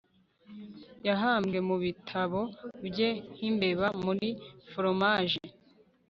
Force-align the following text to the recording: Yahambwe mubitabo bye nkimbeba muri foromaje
Yahambwe 1.07 1.57
mubitabo 1.67 2.41
bye 2.85 3.09
nkimbeba 3.33 3.87
muri 4.05 4.27
foromaje 4.69 5.43